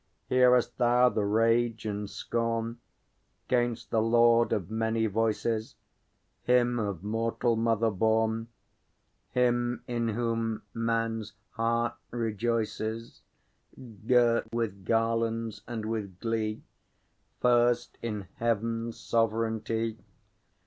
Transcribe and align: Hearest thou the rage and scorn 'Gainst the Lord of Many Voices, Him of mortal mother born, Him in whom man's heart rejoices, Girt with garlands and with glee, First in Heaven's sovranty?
Hearest 0.29 0.79
thou 0.79 1.09
the 1.09 1.23
rage 1.25 1.85
and 1.85 2.09
scorn 2.09 2.79
'Gainst 3.47 3.91
the 3.91 4.01
Lord 4.01 4.51
of 4.51 4.71
Many 4.71 5.05
Voices, 5.05 5.75
Him 6.41 6.79
of 6.79 7.03
mortal 7.03 7.55
mother 7.55 7.91
born, 7.91 8.47
Him 9.29 9.83
in 9.87 10.07
whom 10.07 10.63
man's 10.73 11.33
heart 11.51 11.93
rejoices, 12.09 13.21
Girt 14.07 14.51
with 14.51 14.85
garlands 14.85 15.61
and 15.67 15.85
with 15.85 16.19
glee, 16.19 16.63
First 17.39 17.99
in 18.01 18.27
Heaven's 18.37 18.97
sovranty? 18.99 19.99